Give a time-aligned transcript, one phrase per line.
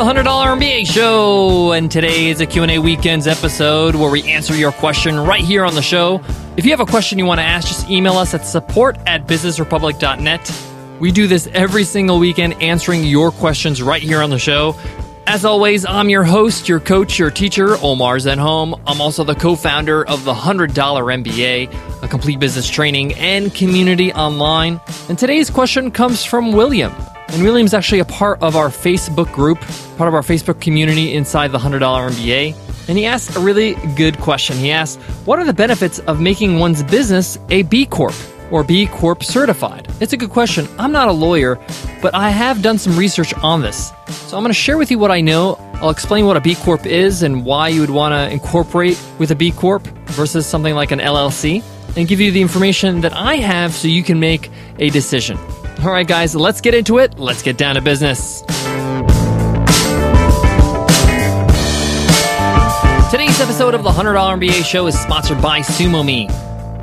[0.00, 4.72] the $100 MBA show, and today is a Q&A weekends episode where we answer your
[4.72, 6.22] question right here on the show.
[6.56, 9.26] If you have a question you want to ask, just email us at support at
[9.26, 10.64] businessrepublic.net.
[11.00, 14.74] We do this every single weekend, answering your questions right here on the show.
[15.26, 18.80] As always, I'm your host, your coach, your teacher, Omar Zenhom.
[18.86, 24.14] I'm also the co founder of the $100 MBA, a complete business training and community
[24.14, 24.80] online.
[25.10, 26.94] And today's question comes from William.
[27.32, 29.60] And William's actually a part of our Facebook group,
[29.96, 32.54] part of our Facebook community inside the $100 MBA.
[32.88, 34.56] And he asked a really good question.
[34.56, 38.14] He asked, What are the benefits of making one's business a B Corp?
[38.50, 39.88] or B Corp certified?
[40.00, 40.66] It's a good question.
[40.78, 41.58] I'm not a lawyer,
[42.02, 43.92] but I have done some research on this.
[44.08, 45.54] So I'm going to share with you what I know.
[45.74, 49.30] I'll explain what a B Corp is and why you would want to incorporate with
[49.30, 51.62] a B Corp versus something like an LLC,
[51.96, 55.38] and give you the information that I have so you can make a decision.
[55.82, 57.18] All right, guys, let's get into it.
[57.18, 58.42] Let's get down to business.
[63.10, 66.28] Today's episode of the $100 MBA show is sponsored by SumoMe.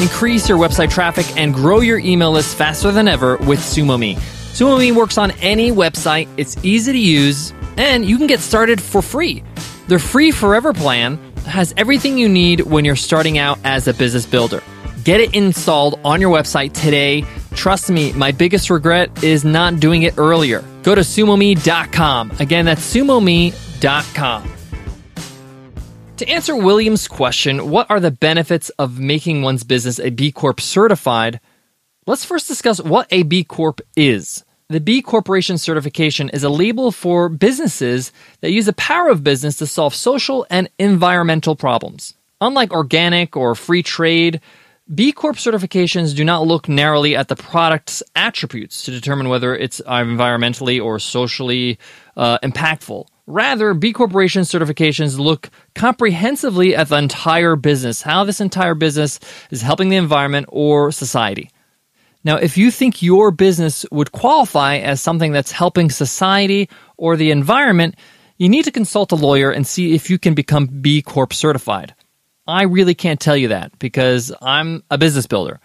[0.00, 4.16] Increase your website traffic and grow your email list faster than ever with SumoMe.
[4.16, 9.02] SumoMe works on any website, it's easy to use, and you can get started for
[9.02, 9.44] free.
[9.88, 14.24] Their free forever plan has everything you need when you're starting out as a business
[14.24, 14.62] builder.
[15.04, 17.24] Get it installed on your website today.
[17.58, 20.62] Trust me, my biggest regret is not doing it earlier.
[20.84, 22.30] Go to sumome.com.
[22.38, 24.52] Again, that's sumome.com.
[26.18, 30.60] To answer William's question, what are the benefits of making one's business a B Corp
[30.60, 31.40] certified?
[32.06, 34.44] Let's first discuss what a B Corp is.
[34.68, 39.56] The B Corporation certification is a label for businesses that use the power of business
[39.56, 42.14] to solve social and environmental problems.
[42.40, 44.40] Unlike organic or free trade,
[44.94, 49.82] B Corp certifications do not look narrowly at the product's attributes to determine whether it's
[49.82, 51.78] environmentally or socially
[52.16, 53.06] uh, impactful.
[53.26, 59.20] Rather, B Corporation certifications look comprehensively at the entire business, how this entire business
[59.50, 61.50] is helping the environment or society.
[62.24, 67.30] Now, if you think your business would qualify as something that's helping society or the
[67.30, 67.96] environment,
[68.38, 71.94] you need to consult a lawyer and see if you can become B Corp certified.
[72.48, 75.60] I really can't tell you that because I'm a business builder.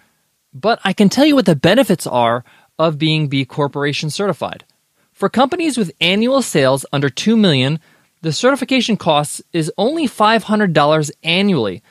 [0.53, 2.43] But I can tell you what the benefits are
[2.77, 4.65] of being B Corporation certified.
[5.13, 7.79] For companies with annual sales under 2 million,
[8.21, 11.81] the certification cost is only $500 annually,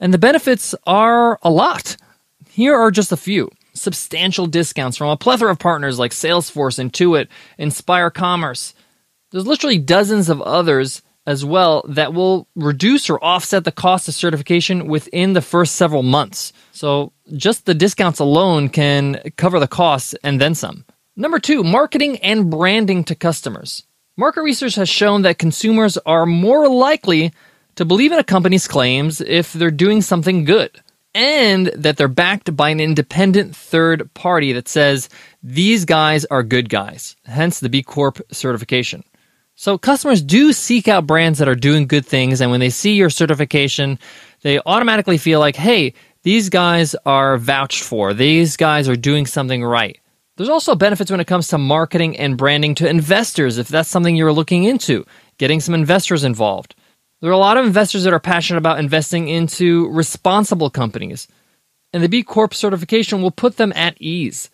[0.00, 1.96] and the benefits are a lot.
[2.50, 3.48] Here are just a few.
[3.74, 8.74] Substantial discounts from a plethora of partners like Salesforce, Intuit, Inspire Commerce.
[9.30, 14.14] There's literally dozens of others as well that will reduce or offset the cost of
[14.14, 16.52] certification within the first several months.
[16.72, 20.84] So just the discounts alone can cover the costs and then some.
[21.14, 23.84] Number two, marketing and branding to customers.
[24.16, 27.32] Market research has shown that consumers are more likely
[27.76, 30.80] to believe in a company's claims if they're doing something good
[31.14, 35.08] and that they're backed by an independent third party that says
[35.42, 39.04] these guys are good guys, hence the B Corp certification.
[39.62, 42.94] So customers do seek out brands that are doing good things, and when they see
[42.94, 43.96] your certification,
[44.40, 48.12] they automatically feel like, hey, these guys are vouched for.
[48.12, 50.00] These guys are doing something right.
[50.34, 54.16] There's also benefits when it comes to marketing and branding to investors if that's something
[54.16, 55.06] you're looking into,
[55.38, 56.74] getting some investors involved.
[57.20, 61.28] There are a lot of investors that are passionate about investing into responsible companies,
[61.92, 64.50] and the B Corp certification will put them at ease.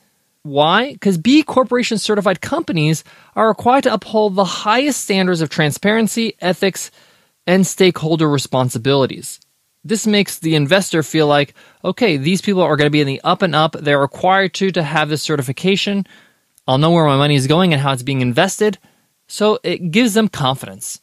[0.48, 0.92] Why?
[0.92, 3.04] Because B Corporation certified companies
[3.36, 6.90] are required to uphold the highest standards of transparency, ethics,
[7.46, 9.40] and stakeholder responsibilities.
[9.84, 11.54] This makes the investor feel like,
[11.84, 13.72] okay, these people are going to be in the up and up.
[13.72, 16.06] They're required to to have this certification.
[16.66, 18.78] I'll know where my money is going and how it's being invested.
[19.28, 20.98] So it gives them confidence.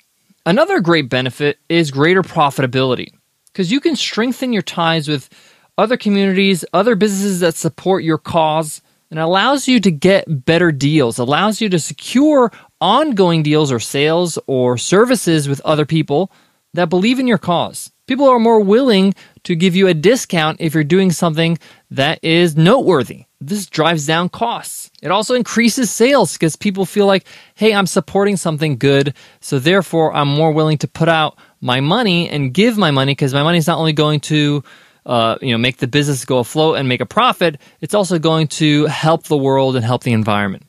[0.45, 3.13] Another great benefit is greater profitability
[3.47, 5.30] because you can strengthen your ties with
[5.77, 8.81] other communities, other businesses that support your cause,
[9.15, 12.51] and allows you to get better deals, allows you to secure
[12.81, 16.33] ongoing deals or sales or services with other people
[16.73, 17.94] that believe in your cause.
[18.07, 19.13] People are more willing
[19.44, 21.57] to give you a discount if you're doing something
[21.91, 23.23] that is noteworthy.
[23.39, 24.91] This drives down costs.
[25.01, 27.25] It also increases sales because people feel like,
[27.56, 29.13] hey, I'm supporting something good.
[29.39, 33.33] So therefore, I'm more willing to put out my money and give my money because
[33.33, 34.61] my money is not only going to
[35.06, 38.48] uh, you know, make the business go afloat and make a profit, it's also going
[38.48, 40.63] to help the world and help the environment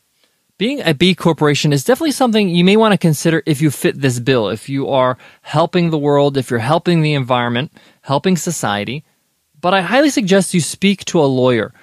[0.59, 4.01] being a B corporation is definitely something you may want to consider if you fit
[4.01, 4.49] this bill.
[4.49, 7.73] If you are helping the world, if you're helping the environment,
[8.03, 9.05] helping society.
[9.61, 11.75] But I highly suggest you speak to a lawyer.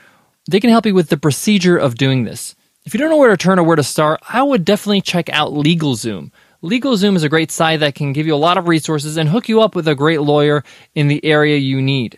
[0.50, 2.56] They can help you with the procedure of doing this.
[2.86, 5.30] If you don't know where to turn or where to start, I would definitely check
[5.30, 6.32] out LegalZoom.
[6.64, 9.48] LegalZoom is a great site that can give you a lot of resources and hook
[9.48, 10.64] you up with a great lawyer
[10.96, 12.18] in the area you need.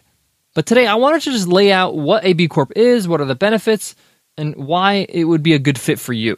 [0.55, 3.25] But today I wanted to just lay out what a B Corp is, what are
[3.25, 3.93] the benefits,
[4.37, 6.37] and why it would be a good fit for you.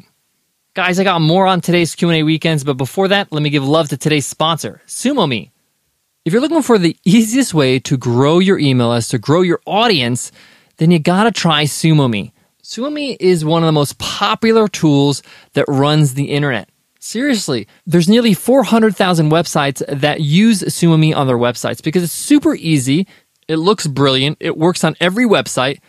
[0.74, 3.90] Guys, I got more on today's Q&A weekends, but before that, let me give love
[3.90, 5.52] to today's sponsor, SumoMe.
[6.26, 9.62] If you're looking for the easiest way to grow your email list, to grow your
[9.68, 10.32] audience,
[10.78, 12.32] then you gotta try SumoMe.
[12.64, 15.22] SumoMe is one of the most popular tools
[15.54, 16.70] that runs the internet.
[17.00, 23.08] Seriously, there's nearly 400,000 websites that use SumoMe on their websites because it's super easy,
[23.48, 25.80] it looks brilliant, it works on every website,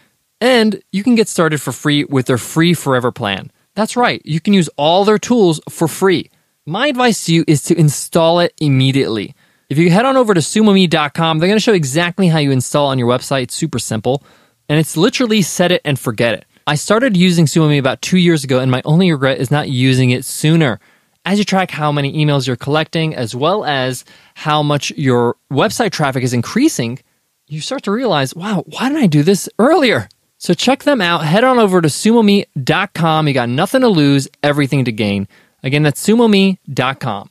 [0.41, 3.51] and you can get started for free with their free forever plan.
[3.75, 6.31] That's right, you can use all their tools for free.
[6.67, 9.35] My advice to you is to install it immediately.
[9.69, 12.87] If you head on over to sumome.com, they're going to show exactly how you install
[12.87, 13.43] on your website.
[13.43, 14.23] It's super simple.
[14.69, 16.45] And it's literally set it and forget it.
[16.67, 20.11] I started using SumoMe about two years ago, and my only regret is not using
[20.11, 20.81] it sooner.
[21.25, 25.93] As you track how many emails you're collecting, as well as how much your website
[25.93, 26.99] traffic is increasing,
[27.49, 30.09] you start to realize, wow, why didn't I do this earlier?
[30.37, 31.25] So check them out.
[31.25, 33.27] Head on over to sumome.com.
[33.27, 35.27] You got nothing to lose, everything to gain.
[35.63, 37.31] Again, that's sumome.com.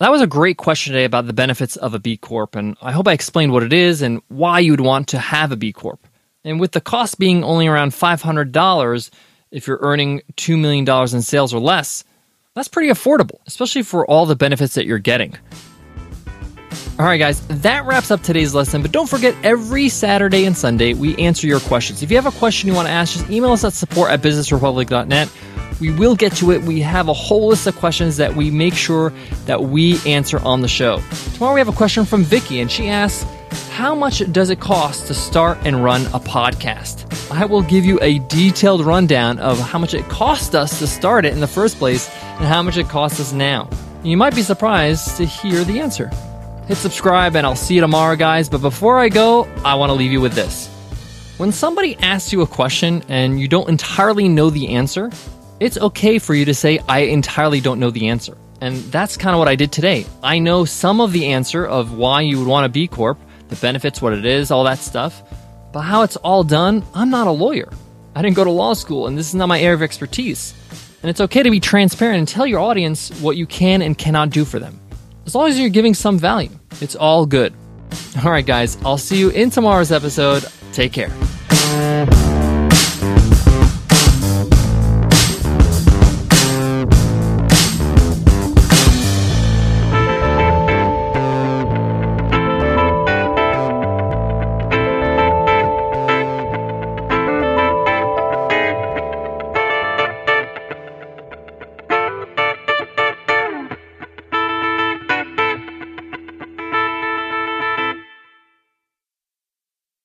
[0.00, 2.92] That was a great question today about the benefits of a B Corp, and I
[2.92, 5.72] hope I explained what it is and why you would want to have a B
[5.72, 6.06] Corp.
[6.44, 9.10] And with the cost being only around $500
[9.50, 12.04] if you're earning $2 million in sales or less,
[12.54, 15.36] that's pretty affordable, especially for all the benefits that you're getting.
[16.96, 18.80] All right, guys, that wraps up today's lesson.
[18.80, 22.04] But don't forget, every Saturday and Sunday, we answer your questions.
[22.04, 24.22] If you have a question you want to ask, just email us at support at
[24.22, 25.28] businessrepublic.net.
[25.80, 26.62] We will get to it.
[26.62, 29.12] We have a whole list of questions that we make sure
[29.46, 31.02] that we answer on the show.
[31.34, 33.28] Tomorrow, we have a question from Vicky, and she asks,
[33.70, 37.10] How much does it cost to start and run a podcast?
[37.32, 41.24] I will give you a detailed rundown of how much it cost us to start
[41.24, 42.08] it in the first place
[42.38, 43.68] and how much it costs us now.
[44.04, 46.12] You might be surprised to hear the answer.
[46.66, 48.48] Hit subscribe and I'll see you tomorrow, guys.
[48.48, 50.68] But before I go, I want to leave you with this.
[51.36, 55.10] When somebody asks you a question and you don't entirely know the answer,
[55.60, 58.38] it's okay for you to say, I entirely don't know the answer.
[58.62, 60.06] And that's kind of what I did today.
[60.22, 63.18] I know some of the answer of why you would want a B Corp,
[63.48, 65.22] the benefits, what it is, all that stuff.
[65.70, 67.70] But how it's all done, I'm not a lawyer.
[68.14, 70.54] I didn't go to law school, and this is not my area of expertise.
[71.02, 74.30] And it's okay to be transparent and tell your audience what you can and cannot
[74.30, 74.80] do for them
[75.26, 76.50] as long as you're giving some value.
[76.80, 77.54] It's all good.
[78.24, 80.44] All right, guys, I'll see you in tomorrow's episode.
[80.72, 81.10] Take care.